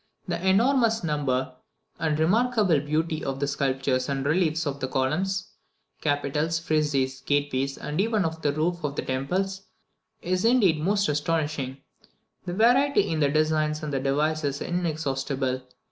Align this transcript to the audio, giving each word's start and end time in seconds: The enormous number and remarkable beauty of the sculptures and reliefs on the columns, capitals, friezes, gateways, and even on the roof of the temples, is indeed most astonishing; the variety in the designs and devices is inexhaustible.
The 0.27 0.43
enormous 0.43 1.03
number 1.03 1.53
and 1.99 2.17
remarkable 2.19 2.79
beauty 2.79 3.23
of 3.23 3.39
the 3.39 3.45
sculptures 3.45 4.09
and 4.09 4.25
reliefs 4.25 4.65
on 4.65 4.79
the 4.79 4.87
columns, 4.87 5.51
capitals, 6.01 6.57
friezes, 6.59 7.21
gateways, 7.23 7.77
and 7.77 8.01
even 8.01 8.25
on 8.25 8.35
the 8.41 8.51
roof 8.51 8.83
of 8.83 8.95
the 8.95 9.03
temples, 9.03 9.61
is 10.23 10.43
indeed 10.43 10.79
most 10.79 11.07
astonishing; 11.07 11.83
the 12.47 12.53
variety 12.55 13.09
in 13.11 13.19
the 13.19 13.29
designs 13.29 13.83
and 13.83 13.91
devices 13.91 14.55
is 14.59 14.61
inexhaustible. 14.63 15.61